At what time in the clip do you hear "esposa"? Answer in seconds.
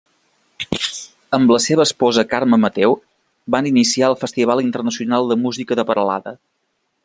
1.89-2.23